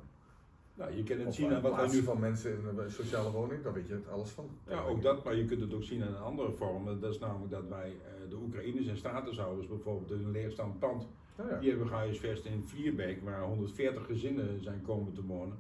Nou, 0.78 0.96
je 0.96 1.26
of 1.28 1.36
zien 1.36 1.50
aan 1.50 1.56
aan 1.56 1.62
wat 1.62 1.76
wij 1.76 1.88
nu 1.88 2.02
van 2.02 2.20
mensen 2.20 2.52
in 2.52 2.78
een 2.78 2.92
sociale 2.92 3.32
woning, 3.32 3.64
daar 3.64 3.74
weet 3.74 3.88
je 3.88 3.94
het 3.94 4.10
alles 4.10 4.30
van. 4.30 4.50
Ja, 4.68 4.82
ook 4.82 5.02
dat, 5.02 5.24
maar 5.24 5.36
je 5.36 5.46
kunt 5.46 5.62
het 5.62 5.74
ook 5.74 5.84
zien 5.84 6.02
in 6.02 6.08
een 6.08 6.18
andere 6.18 6.52
vorm. 6.52 7.00
Dat 7.00 7.14
is 7.14 7.20
namelijk 7.20 7.52
dat 7.52 7.68
wij 7.68 7.88
eh, 8.06 8.30
de 8.30 8.36
Oekraïners 8.36 8.88
en 8.88 8.98
statushouders 8.98 9.68
bijvoorbeeld 9.68 10.12
een 10.12 10.32
leegstaand 10.32 10.80
pand, 10.80 11.08
Ja, 11.38 11.50
ja. 11.50 11.60
die 11.60 11.70
hebben 11.70 11.88
gehuisvest 11.88 12.46
in 12.46 12.64
Vlierbeek, 12.66 13.24
waar 13.24 13.44
140 13.44 14.06
gezinnen 14.06 14.62
zijn 14.62 14.82
komen 14.82 15.14
te 15.14 15.26
wonen, 15.26 15.58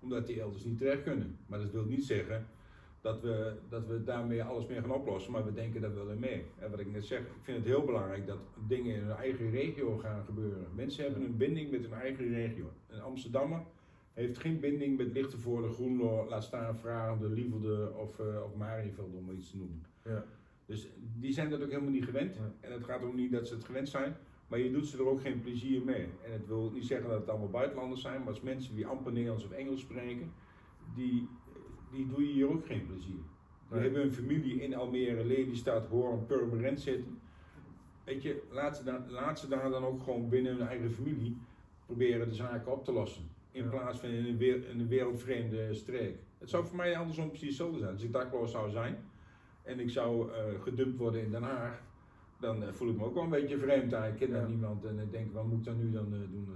omdat 0.00 0.26
die 0.26 0.40
elders 0.40 0.64
niet 0.64 0.78
terecht 0.78 1.02
kunnen. 1.02 1.38
Maar 1.46 1.58
dat 1.58 1.70
wil 1.70 1.84
niet 1.84 2.04
zeggen 2.04 2.46
dat 3.00 3.20
we, 3.20 3.52
dat 3.68 3.86
we 3.86 4.04
daarmee 4.04 4.44
alles 4.44 4.66
meer 4.66 4.80
gaan 4.80 4.92
oplossen, 4.92 5.32
maar 5.32 5.44
we 5.44 5.52
denken 5.52 5.80
daar 5.80 5.94
wel 5.94 6.10
in 6.10 6.18
mee. 6.18 6.44
En 6.58 6.70
wat 6.70 6.80
ik 6.80 6.92
net 6.92 7.04
zeg, 7.04 7.20
ik 7.20 7.42
vind 7.42 7.56
het 7.56 7.66
heel 7.66 7.84
belangrijk 7.84 8.26
dat 8.26 8.38
dingen 8.66 8.94
in 8.94 9.02
hun 9.02 9.16
eigen 9.16 9.50
regio 9.50 9.96
gaan 9.96 10.24
gebeuren. 10.24 10.66
Mensen 10.74 11.04
hebben 11.04 11.22
een 11.22 11.36
binding 11.36 11.70
met 11.70 11.82
hun 11.82 11.92
eigen 11.92 12.28
regio. 12.28 12.64
Een 12.88 13.00
Amsterdammer 13.00 13.62
heeft 14.14 14.38
geen 14.38 14.60
binding 14.60 14.96
met 14.96 15.12
Lichtenvoorde, 15.12 15.68
Groenlo, 15.68 16.28
laat 16.28 16.44
staan 16.44 16.78
Vragende, 16.78 17.28
Lievelde 17.28 17.92
of, 17.96 18.18
eh 18.18 18.42
of 18.44 18.54
Marienveld 18.54 19.14
om 19.14 19.24
maar 19.24 19.34
iets 19.34 19.50
te 19.50 19.56
noemen. 19.56 19.82
Ja. 20.04 20.24
Dus 20.66 20.88
die 21.18 21.32
zijn 21.32 21.50
dat 21.50 21.62
ook 21.62 21.70
helemaal 21.70 21.90
niet 21.90 22.04
gewend. 22.04 22.40
En 22.60 22.72
het 22.72 22.84
gaat 22.84 23.02
ook 23.02 23.14
niet 23.14 23.32
dat 23.32 23.48
ze 23.48 23.54
het 23.54 23.64
gewend 23.64 23.88
zijn, 23.88 24.16
maar 24.48 24.58
je 24.58 24.72
doet 24.72 24.86
ze 24.86 24.98
er 24.98 25.06
ook 25.06 25.20
geen 25.20 25.40
plezier 25.40 25.84
mee. 25.84 26.08
En 26.24 26.32
het 26.32 26.46
wil 26.46 26.70
niet 26.70 26.84
zeggen 26.84 27.08
dat 27.08 27.20
het 27.20 27.28
allemaal 27.28 27.48
buitenlanders 27.48 28.00
zijn, 28.00 28.18
maar 28.18 28.28
als 28.28 28.40
mensen 28.40 28.74
die 28.74 28.86
amper 28.86 29.12
Nederlands 29.12 29.44
of 29.44 29.50
Engels 29.50 29.80
spreken, 29.80 30.32
die, 30.94 31.28
die 31.90 32.06
doe 32.06 32.26
je 32.26 32.32
hier 32.32 32.50
ook 32.50 32.66
geen 32.66 32.86
plezier. 32.86 33.20
Nee. 33.70 33.80
hebben 33.80 34.00
hun 34.00 34.12
familie 34.12 34.62
in 34.62 34.74
Almere, 34.74 35.24
Lelystad, 35.24 35.86
Hoorn, 35.86 36.26
Purmerend 36.26 36.80
zitten. 36.80 37.20
Weet 38.04 38.22
je, 38.22 38.42
laat 38.50 38.76
ze, 38.76 39.00
laat 39.08 39.40
ze 39.40 39.48
daar 39.48 39.70
dan 39.70 39.84
ook 39.84 40.02
gewoon 40.02 40.28
binnen 40.28 40.56
hun 40.56 40.66
eigen 40.66 40.90
familie 40.90 41.36
proberen 41.86 42.28
de 42.28 42.34
zaken 42.34 42.72
op 42.72 42.84
te 42.84 42.92
lossen. 42.92 43.30
In 43.52 43.68
plaats 43.68 43.98
van 44.00 44.08
in 44.08 44.24
een, 44.26 44.36
weer- 44.36 44.68
in 44.68 44.80
een 44.80 44.88
wereldvreemde 44.88 45.74
streek. 45.74 46.16
Het 46.38 46.50
zou 46.50 46.66
voor 46.66 46.76
mij 46.76 46.96
andersom 46.96 47.28
precies 47.28 47.48
hetzelfde 47.48 47.78
zijn. 47.78 47.92
Als 47.92 48.02
ik 48.02 48.12
dakloos 48.12 48.50
zou 48.50 48.70
zijn 48.70 48.96
en 49.62 49.80
ik 49.80 49.90
zou 49.90 50.32
eh, 50.32 50.62
gedumpt 50.62 50.98
worden 50.98 51.22
in 51.24 51.30
Den 51.30 51.42
Haag, 51.42 51.80
dan 52.40 52.62
eh, 52.62 52.72
voel 52.72 52.88
ik 52.88 52.96
me 52.96 53.04
ook 53.04 53.14
wel 53.14 53.22
een 53.22 53.28
beetje 53.30 53.58
vreemd. 53.58 53.90
daar. 53.90 54.08
Ik 54.08 54.16
ken 54.16 54.30
daar 54.30 54.40
Ja. 54.42 54.46
niemand 54.48 54.84
en 54.84 54.98
ik 54.98 55.12
denk, 55.12 55.32
wat 55.32 55.44
moet 55.44 55.58
ik 55.58 55.64
dan 55.64 55.76
nu 55.78 55.90
dan 55.90 56.04
eh, 56.12 56.18
doen? 56.18 56.48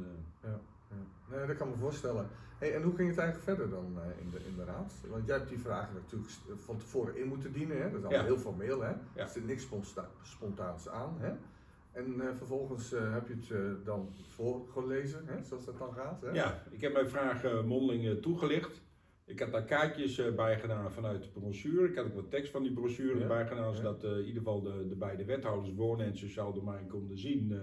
Ja, 0.42 0.48
ja. 0.90 1.36
Nee, 1.36 1.46
dat 1.46 1.56
kan 1.56 1.68
me 1.68 1.74
voorstellen. 1.76 2.28
Hey, 2.58 2.74
en 2.74 2.82
hoe 2.82 2.94
ging 2.94 3.08
het 3.08 3.18
eigenlijk 3.18 3.48
verder 3.58 3.70
dan 3.70 3.98
in, 4.20 4.30
de, 4.30 4.38
in 4.46 4.56
de 4.56 4.64
raad? 4.64 4.92
Want 5.08 5.26
jij 5.26 5.36
hebt 5.36 5.48
die 5.48 5.58
vragen 5.58 5.94
natuurlijk 5.94 6.30
van 6.56 6.76
tevoren 6.78 7.16
in 7.16 7.26
moeten 7.28 7.52
dienen, 7.52 7.76
hè? 7.76 7.82
dat 7.82 7.90
is 7.98 8.04
allemaal 8.04 8.20
Ja. 8.20 8.24
heel 8.24 8.38
formeel, 8.38 8.80
hè? 8.80 8.92
Er 9.14 9.28
zit 9.28 9.46
niks 9.46 9.68
spontaans 10.22 10.88
aan. 10.88 11.14
Hè? 11.18 11.32
En 11.94 12.20
eh, 12.20 12.34
vervolgens 12.34 12.92
eh, 12.92 13.12
heb 13.12 13.28
je 13.28 13.34
het 13.34 13.50
eh, 13.50 13.84
dan 13.84 14.08
voorgelezen, 14.12 15.26
hè? 15.26 15.42
zoals 15.42 15.64
dat 15.64 15.78
dan 15.78 15.92
gaat. 15.92 16.20
Hè? 16.22 16.30
Ja, 16.30 16.62
ik 16.70 16.80
heb 16.80 16.92
mijn 16.92 17.08
vragen 17.08 17.66
mondeling 17.66 18.22
toegelicht. 18.22 18.82
Ik 19.24 19.40
had 19.40 19.52
daar 19.52 19.64
kaartjes 19.64 20.34
bij 20.34 20.58
gedaan 20.58 20.92
vanuit 20.92 21.22
de 21.22 21.28
brochure. 21.28 21.88
Ik 21.88 21.96
had 21.96 22.04
ook 22.06 22.14
wat 22.14 22.30
tekst 22.30 22.50
van 22.50 22.62
die 22.62 22.72
brochure 22.72 23.18
Ja, 23.18 23.26
bij 23.26 23.46
gedaan, 23.46 23.74
zodat 23.74 24.04
in 24.04 24.18
ieder 24.18 24.42
geval 24.42 24.62
de, 24.62 24.88
de 24.88 24.96
beide 24.96 25.24
wethouders 25.24 25.74
wonen 25.74 26.06
en 26.06 26.16
sociaal 26.16 26.52
domein 26.52 26.88
konden 26.88 27.18
zien 27.18 27.58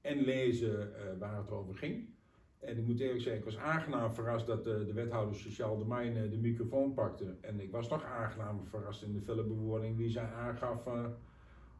en 0.00 0.24
lezen 0.24 0.92
waar 1.18 1.36
het 1.36 1.50
over 1.50 1.74
ging. 1.74 2.08
En 2.58 2.78
ik 2.78 2.86
moet 2.86 3.00
eerlijk 3.00 3.20
zeggen, 3.20 3.40
ik 3.40 3.44
was 3.44 3.56
aangenaam 3.56 4.12
verrast 4.12 4.46
dat 4.46 4.66
eh, 4.66 4.86
de 4.86 4.92
wethouder 4.92 5.36
sociaal 5.36 5.78
domein 5.78 6.30
de 6.30 6.38
microfoon 6.38 6.94
pakte. 6.94 7.36
En 7.40 7.60
ik 7.60 7.70
was 7.70 7.88
nog 7.88 8.04
aangenaam 8.04 8.66
verrast 8.66 9.02
in 9.02 9.12
de 9.12 9.20
felle 9.20 9.44
bewoording 9.44 9.96
die 9.96 10.10
zij 10.10 10.32
aangaf 10.32 10.84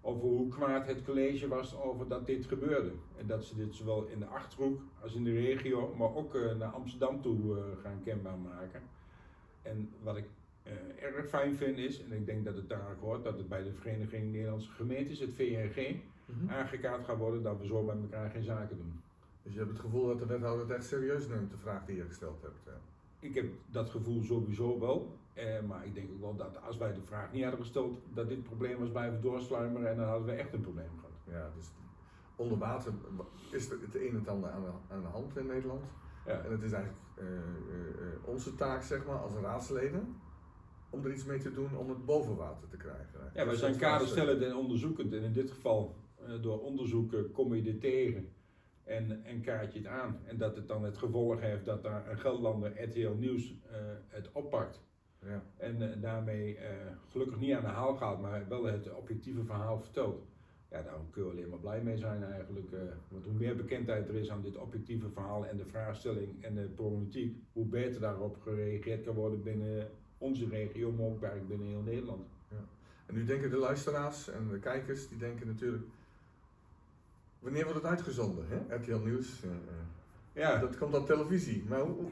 over 0.00 0.22
hoe 0.22 0.48
kwaad 0.48 0.86
het 0.86 1.04
college 1.04 1.48
was 1.48 1.76
over 1.80 2.08
dat 2.08 2.26
dit 2.26 2.46
gebeurde. 2.46 2.92
En 3.16 3.26
dat 3.26 3.44
ze 3.44 3.56
dit 3.56 3.74
zowel 3.74 4.06
in 4.06 4.18
de 4.18 4.26
Achterhoek 4.26 4.80
als 5.02 5.14
in 5.14 5.24
de 5.24 5.32
regio, 5.32 5.94
maar 5.96 6.14
ook 6.14 6.34
eh, 6.34 6.54
naar 6.56 6.70
Amsterdam 6.70 7.22
toe 7.22 7.56
eh, 7.56 7.62
gaan 7.82 8.02
kenbaar 8.04 8.38
maken. 8.38 8.82
En 9.62 9.90
wat 10.02 10.16
ik 10.16 10.24
eh, 10.62 10.72
erg 11.02 11.28
fijn 11.28 11.54
vind 11.54 11.78
is, 11.78 12.04
en 12.04 12.12
ik 12.12 12.26
denk 12.26 12.44
dat 12.44 12.56
het 12.56 12.68
daar 12.68 12.96
hoort, 13.00 13.24
dat 13.24 13.38
het 13.38 13.48
bij 13.48 13.62
de 13.62 13.72
Vereniging 13.72 14.32
Nederlandse 14.32 14.70
Gemeentes, 14.70 15.18
het 15.18 15.34
VNG, 15.34 15.96
Mhm. 16.28 16.50
aangekaart 16.50 17.04
gaat 17.04 17.16
worden 17.16 17.42
dat 17.42 17.58
we 17.58 17.66
zo 17.66 17.82
met 17.82 17.96
elkaar 18.02 18.30
geen 18.30 18.42
zaken 18.42 18.76
doen. 18.76 19.00
Dus 19.42 19.52
je 19.52 19.58
hebt 19.58 19.70
het 19.70 19.80
gevoel 19.80 20.06
dat 20.06 20.18
de 20.18 20.26
wethouder 20.26 20.66
het 20.66 20.76
echt 20.76 20.86
serieus 20.86 21.28
neemt, 21.28 21.50
de 21.50 21.56
vraag 21.56 21.84
die 21.86 21.96
je 21.96 22.04
gesteld 22.04 22.42
hebt. 22.42 22.64
Hè? 22.64 22.72
Ik 23.20 23.34
heb 23.34 23.46
dat 23.70 23.90
gevoel 23.90 24.22
sowieso 24.22 24.78
wel, 24.78 25.18
eh, 25.32 25.60
maar 25.68 25.86
ik 25.86 25.94
denk 25.94 26.10
ook 26.10 26.20
wel 26.20 26.36
dat 26.36 26.62
als 26.62 26.76
wij 26.76 26.92
de 26.92 27.02
vraag 27.04 27.32
niet 27.32 27.42
hadden 27.42 27.60
gesteld, 27.60 27.98
dat 28.14 28.28
dit 28.28 28.42
probleem 28.42 28.78
was 28.78 28.90
blijven 28.90 29.20
doorsluimeren 29.20 29.90
en 29.90 29.96
dan 29.96 30.06
hadden 30.06 30.26
we 30.26 30.32
echt 30.32 30.52
een 30.52 30.60
probleem 30.60 30.90
gehad. 30.96 31.40
Ja, 31.42 31.50
dus 31.56 31.66
onder 32.36 32.58
water 32.58 32.92
is 33.50 33.68
het 33.68 33.94
een 33.94 34.08
en 34.08 34.14
het 34.14 34.28
ander 34.28 34.50
aan 34.50 34.62
de, 34.62 34.94
aan 34.94 35.02
de 35.02 35.08
hand 35.08 35.36
in 35.36 35.46
Nederland. 35.46 35.84
Ja. 36.26 36.40
En 36.44 36.50
het 36.50 36.62
is 36.62 36.72
eigenlijk 36.72 37.04
eh, 37.14 37.26
eh, 37.26 37.32
eh, 37.32 38.24
onze 38.24 38.54
taak, 38.54 38.82
zeg 38.82 39.06
maar, 39.06 39.16
als 39.16 39.32
raadsleden, 39.32 40.16
om 40.90 41.04
er 41.04 41.12
iets 41.12 41.24
mee 41.24 41.38
te 41.38 41.52
doen 41.52 41.76
om 41.76 41.88
het 41.88 42.04
boven 42.04 42.36
water 42.36 42.68
te 42.68 42.76
krijgen. 42.76 43.30
Ja, 43.34 43.46
wij 43.46 43.54
zijn 43.54 43.76
kaderstellend 43.76 44.42
en 44.42 44.56
onderzoekend 44.56 45.12
en 45.12 45.22
in 45.22 45.32
dit 45.32 45.50
geval 45.50 45.96
door 46.40 46.60
onderzoeken 46.60 47.30
kom 47.30 47.54
je 47.54 47.62
dit 47.62 47.80
tegen 47.80 48.28
en, 48.88 49.24
en 49.24 49.40
kaart 49.40 49.72
je 49.72 49.78
het 49.78 49.88
aan. 49.88 50.18
En 50.24 50.36
dat 50.36 50.56
het 50.56 50.68
dan 50.68 50.84
het 50.84 50.98
gevolg 50.98 51.40
heeft 51.40 51.64
dat 51.64 51.82
daar 51.82 52.10
een 52.10 52.18
Gelderlander 52.18 52.82
RTL 52.82 53.14
Nieuws 53.18 53.54
eh, 53.70 53.76
het 54.08 54.32
oppakt 54.32 54.82
Ja, 55.20 55.42
en 55.56 55.92
eh, 55.92 56.02
daarmee 56.02 56.56
eh, 56.56 56.70
gelukkig 57.10 57.38
niet 57.38 57.54
aan 57.54 57.62
de 57.62 57.68
haal 57.68 57.96
gaat, 57.96 58.20
maar 58.20 58.48
wel 58.48 58.64
het 58.64 58.94
objectieve 58.94 59.44
verhaal 59.44 59.78
vertelt. 59.80 60.26
ja, 60.70 60.82
daar 60.82 60.94
kun 61.10 61.24
je 61.24 61.30
alleen 61.30 61.48
maar 61.48 61.58
blij 61.58 61.82
mee 61.82 61.98
zijn 61.98 62.24
eigenlijk. 62.24 62.68
want 63.08 63.24
hoe 63.24 63.34
meer 63.34 63.56
bekendheid 63.56 64.08
er 64.08 64.14
is 64.14 64.30
aan 64.30 64.42
dit 64.42 64.56
objectieve 64.56 65.10
verhaal 65.10 65.46
en 65.46 65.56
de 65.56 65.66
vraagstelling 65.66 66.44
en 66.44 66.54
de 66.54 66.68
problematiek, 66.68 67.36
hoe 67.52 67.66
beter 67.66 68.00
daarop 68.00 68.40
gereageerd 68.40 69.04
kan 69.04 69.14
worden 69.14 69.42
binnen 69.42 69.90
onze 70.18 70.48
regio, 70.48 70.92
maar 70.92 71.06
ook 71.06 71.22
eigenlijk 71.22 71.48
binnen 71.48 71.68
heel 71.68 71.82
Nederland. 71.82 72.26
En 73.06 73.14
nu 73.14 73.24
denken 73.24 73.50
de 73.50 73.56
luisteraars 73.56 74.28
en 74.28 74.48
de 74.48 74.58
kijkers, 74.58 75.08
die 75.08 75.18
denken 75.18 75.46
natuurlijk, 75.46 75.84
wanneer 77.38 77.62
wordt 77.64 77.78
het 77.78 77.88
uitgezonden? 77.90 78.44
Hè? 78.48 78.74
RTL 78.76 78.96
Nieuws, 79.04 79.42
eh, 79.42 79.50
eh, 79.50 79.56
Ja, 80.32 80.58
dat 80.58 80.78
komt 80.78 80.94
op 80.96 81.06
televisie. 81.06 81.64
Maar 81.68 81.80
hoe, 81.80 81.94
hoe, 81.94 82.10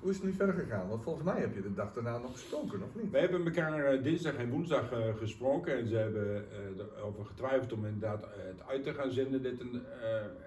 hoe- 0.00 0.10
is 0.10 0.16
het 0.16 0.24
nu 0.24 0.32
verder 0.32 0.54
gegaan? 0.54 0.88
Want 0.88 1.02
volgens 1.02 1.24
mij 1.24 1.40
heb 1.40 1.54
je 1.54 1.62
de 1.62 1.74
dag 1.74 1.92
daarna 1.92 2.18
nog 2.18 2.32
gesproken, 2.32 2.82
of 2.82 3.02
niet? 3.02 3.10
wij 3.10 3.20
hebben 3.20 3.44
elkaar 3.44 3.84
eh, 3.84 4.02
dinsdag 4.02 4.34
en 4.34 4.50
woensdag 4.50 4.92
gesproken 5.18 5.78
en 5.78 5.86
ze 5.88 5.96
hebben 5.96 6.44
eh, 6.50 6.98
erover 6.98 7.24
getwijfeld 7.24 7.72
om 7.72 7.84
inderdaad 7.86 8.20
het 8.36 8.66
uit 8.68 8.84
te 8.84 8.92
gaan 8.94 9.10
zenden, 9.10 9.42
dit, 9.42 9.58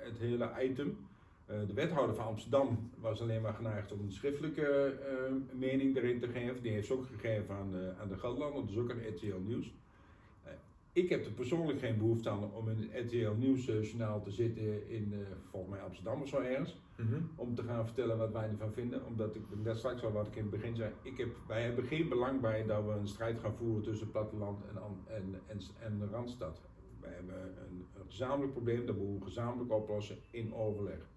het 0.04 0.18
hele 0.20 0.50
item. 0.62 0.98
De 1.68 1.74
wethouder 1.74 2.16
van 2.16 2.26
Amsterdam 2.26 2.90
was 3.00 3.22
alleen 3.22 3.42
maar 3.42 3.54
geneigd 3.54 3.92
om 3.92 4.00
een 4.00 4.12
schriftelijke 4.12 4.94
mening 5.54 5.96
erin 5.98 6.20
te 6.20 6.28
geven. 6.28 6.62
Die 6.62 6.72
heeft 6.72 6.88
ze 6.88 6.94
ook 6.94 7.06
gegeven 7.06 7.56
aan 7.56 7.72
de, 7.72 7.94
aan 8.02 8.08
de 8.08 8.18
Gelderlander, 8.18 8.66
dus 8.68 8.78
ook 8.78 8.92
aan 8.92 8.98
RTL 9.16 9.36
Nieuws. 9.46 9.74
Ik 10.94 11.10
heb 11.10 11.26
er 11.26 11.32
persoonlijk 11.32 11.80
geen 11.80 11.98
behoefte 11.98 12.30
aan 12.30 12.54
om 12.54 12.70
in 12.70 12.78
het 12.78 13.06
RTL 13.06 13.32
Nieuws 13.38 13.68
eh, 13.68 14.16
te 14.24 14.32
zitten 14.32 14.90
in, 14.90 15.14
eh, 15.14 15.20
volgens 15.50 15.72
mij 15.74 15.82
Amsterdam 15.82 16.22
of 16.22 16.28
zo 16.28 16.40
ergens 16.40 16.80
Mhm. 16.96 17.22
om 17.36 17.56
te 17.56 17.64
gaan 17.64 17.86
vertellen 17.86 18.18
wat 18.18 18.32
wij 18.32 18.50
ervan 18.50 18.74
vinden. 18.74 19.06
Omdat 19.06 19.36
ik 19.36 19.42
net 19.64 19.78
straks 19.78 20.04
al 20.04 20.12
wat 20.12 20.28
ik 20.28 20.36
in 20.36 20.42
het 20.42 20.52
begin 20.52 20.76
zei, 20.76 20.92
ik 21.02 21.18
heb, 21.18 21.30
wij 21.48 21.62
hebben 21.64 21.84
geen 21.86 22.10
belang 22.10 22.42
bij 22.42 22.66
dat 22.66 22.86
we 22.86 22.92
een 22.92 23.08
strijd 23.08 23.40
gaan 23.40 23.54
voeren 23.54 23.84
tussen 23.84 24.12
platteland 24.12 24.64
en, 24.68 24.78
en, 25.16 25.42
en, 25.48 25.60
en 25.80 26.00
de 26.00 26.06
Randstad. 26.08 26.62
Wij 27.00 27.14
hebben 27.14 27.36
een, 27.36 27.86
een 27.96 28.06
gezamenlijk 28.08 28.52
probleem, 28.52 28.86
dat 28.86 28.96
moeten 28.96 29.16
we 29.20 29.24
gezamenlijk 29.26 29.72
oplossen 29.72 30.18
in 30.32 30.54
overleg. 30.54 31.10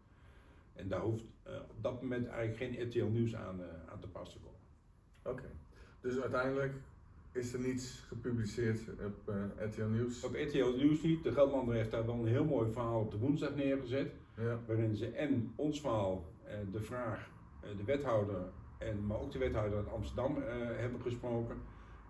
En 0.72 0.88
daar 0.88 1.00
hoeft 1.00 1.24
eh, 1.42 1.54
op 1.70 1.82
dat 1.82 2.02
moment 2.02 2.26
eigenlijk 2.26 2.56
geen 2.56 2.86
RTL 2.88 3.04
nieuws 3.12 3.34
aan, 3.36 3.60
aan 3.88 4.00
te 4.00 4.08
pas 4.08 4.32
te 4.32 4.38
komen. 4.38 4.58
Oké. 5.22 5.50
Dus 6.00 6.20
uiteindelijk 6.20 6.74
is 7.34 7.52
er 7.52 7.60
niets 7.60 8.04
gepubliceerd 8.08 8.80
op 8.88 9.28
eh, 9.28 9.66
RTL 9.66 9.84
Nieuws. 9.84 10.24
Op 10.24 10.34
RTL 10.34 10.76
nieuws 10.76 11.02
niet, 11.02 11.22
de 11.22 11.32
Gelderlander 11.32 11.74
heeft 11.74 11.90
daar 11.90 12.06
wel 12.06 12.14
een 12.14 12.26
heel 12.26 12.44
mooi 12.44 12.72
verhaal 12.72 13.00
op 13.00 13.10
de 13.10 13.18
woensdag 13.18 13.54
neergezet. 13.54 14.12
Ja. 14.36 14.58
waarin 14.66 14.96
ze 14.96 15.06
en 15.06 15.52
ons 15.56 15.80
verhaal, 15.80 16.24
eh, 16.44 16.56
de 16.72 16.80
vraag, 16.80 17.30
eh, 17.60 17.68
de 17.76 17.84
wethouder, 17.84 18.42
en, 18.78 19.06
maar 19.06 19.20
ook 19.20 19.32
de 19.32 19.38
wethouder 19.38 19.78
uit 19.78 19.90
Amsterdam 19.90 20.36
hebben 20.76 21.00
gesproken. 21.00 21.56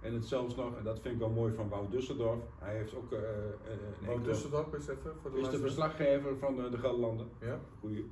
En 0.00 0.14
het 0.14 0.24
zelfs 0.24 0.56
nog, 0.56 0.76
en 0.76 0.84
dat 0.84 1.00
vind 1.00 1.14
ik 1.14 1.20
wel 1.20 1.30
mooi 1.30 1.52
van 1.52 1.68
Wout 1.68 1.90
Dusseldorf, 1.90 2.40
hij 2.58 2.76
heeft 2.76 2.94
ook 2.94 3.14
Wout 4.06 4.24
Dusseldorp 4.24 4.74
is 4.74 4.88
even 4.88 5.12
voor 5.22 5.30
de 5.30 5.38
is 5.38 5.48
de 5.48 5.58
verslaggever 5.58 6.36
van 6.38 6.56
de, 6.56 6.68
de 6.68 6.78
Gelderlander. 6.78 7.26
Ja. 7.40 7.60
Goeie. 7.80 8.10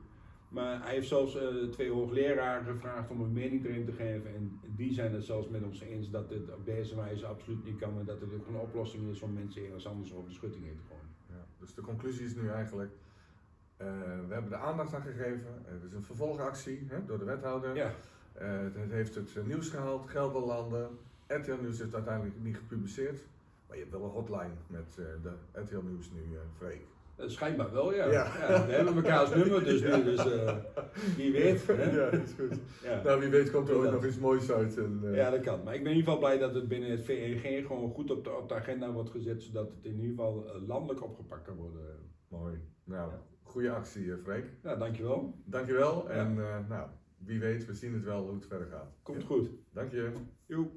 Maar 0.53 0.83
hij 0.83 0.95
heeft 0.95 1.09
zelfs 1.09 1.37
eh, 1.37 1.47
twee 1.71 1.91
hoogleraren 1.91 2.65
gevraagd 2.65 3.11
om 3.11 3.21
een 3.21 3.33
mening 3.33 3.65
erin 3.65 3.85
te 3.85 3.93
geven. 3.93 4.35
En 4.35 4.61
die 4.77 4.93
zijn 4.93 5.13
het 5.15 5.25
zelfs 5.25 5.49
met 5.49 5.63
ons 5.65 5.81
eens 5.81 6.11
dat 6.11 6.29
dit 6.29 6.55
op 6.55 6.65
deze 6.65 6.97
wijze 6.97 7.27
absoluut 7.27 7.65
niet 7.65 7.79
kan. 7.79 7.99
En 7.99 8.05
dat 8.05 8.21
het 8.21 8.35
ook 8.35 8.47
een 8.47 8.57
oplossing 8.57 9.11
is 9.11 9.21
om 9.23 9.33
mensen 9.33 9.65
ergens 9.65 9.87
anders 9.87 10.13
over 10.15 10.29
de 10.29 10.35
schutting 10.35 10.65
heen 10.65 10.77
te 10.77 10.83
gooien. 10.89 11.09
Ja, 11.29 11.47
dus 11.59 11.75
de 11.75 11.81
conclusie 11.83 12.25
is 12.25 12.35
nu 12.35 12.49
eigenlijk, 12.49 12.93
eh, 13.77 13.87
we 14.29 14.33
hebben 14.33 14.51
de 14.51 14.57
aandacht 14.57 14.95
aan 14.95 15.03
gegeven. 15.03 15.47
Er 15.67 15.85
is 15.87 15.93
een 15.93 16.05
vervolgactie 16.05 16.87
hè, 16.89 17.05
door 17.07 17.19
de 17.19 17.25
wethouder. 17.25 17.77
Ja, 17.77 17.95
Eh, 18.33 18.59
het, 18.59 18.91
heeft 18.91 19.15
het 19.15 19.37
eh, 19.37 19.45
nieuws 19.45 19.69
gehaald, 19.69 20.11
Gelderlanden. 20.11 20.99
RTL 21.27 21.61
Nieuws 21.61 21.81
is 21.81 21.95
uiteindelijk 21.95 22.41
niet 22.41 22.57
gepubliceerd. 22.57 23.21
Maar 23.67 23.77
je 23.77 23.83
hebt 23.83 23.95
wel 23.97 24.05
een 24.05 24.11
hotline 24.11 24.55
met 24.67 24.97
eh, 24.99 25.05
de 25.23 25.33
RTL 25.61 25.81
Nieuws 25.87 26.11
nu, 26.11 26.37
eh 26.37 26.41
Freek. 26.57 26.87
Eh, 27.23 27.29
Schijnbaar 27.29 27.73
wel, 27.73 27.95
ja. 27.95 28.05
Ja. 28.05 28.11
Ja, 28.51 28.67
we 28.67 28.73
hebben 28.73 28.95
elkaars 28.95 29.35
nummer 29.35 29.65
dus 29.65 29.83
nu, 29.83 30.03
dus 30.05 30.33
eh, 30.33 30.57
wie 31.17 31.33
weet. 31.33 31.67
Hè? 31.81 31.91
Ja, 31.97 32.07
is 32.11 32.33
goed. 32.39 32.59
Nou, 33.05 33.21
wie 33.21 33.29
weet 33.29 33.51
komt 33.51 33.69
er 33.69 33.75
Inderdaad. 33.75 34.01
nog 34.01 34.11
iets 34.11 34.19
moois 34.19 34.51
uit. 34.53 34.79
En, 34.79 35.01
eh, 35.05 35.17
ja, 35.17 35.31
dat 35.31 35.41
kan. 35.41 35.63
Maar 35.65 35.75
ik 35.75 35.83
ben 35.83 35.91
in 35.93 35.97
ieder 35.99 36.13
geval 36.13 36.19
blij 36.29 36.39
dat 36.39 36.55
het 36.55 36.69
binnen 36.69 36.91
het 36.91 37.05
VNG 37.05 37.67
gewoon 37.67 37.91
goed 37.91 38.11
op 38.11 38.25
de, 38.25 38.31
op 38.37 38.49
de 38.49 38.55
agenda 38.55 38.93
wordt 38.93 39.11
gezet, 39.11 39.43
zodat 39.43 39.69
het 39.71 39.85
in 39.85 39.95
ieder 39.95 40.09
geval 40.09 40.47
landelijk 40.67 41.03
opgepakt 41.05 41.43
kan 41.47 41.57
worden. 41.57 41.81
Mooi. 42.29 42.55
Nou, 42.85 43.11
Ja. 43.11 43.21
goede 43.43 43.71
actie, 43.71 44.17
Freek. 44.23 44.45
Ja, 44.63 44.77
dankjewel. 44.77 45.35
Dankjewel. 45.45 46.11
En 46.11 46.35
nou, 46.69 46.89
wie 47.19 47.41
weet, 47.41 47.67
we 47.67 47.75
zien 47.75 47.93
het 47.93 48.05
wel 48.05 48.23
hoe 48.25 48.35
het 48.35 48.47
verder 48.47 48.67
gaat. 48.67 48.93
Komt 49.03 49.25
goed. 49.25 49.49
Dank 49.73 49.91
je. 49.93 50.11
Joep. 50.47 50.73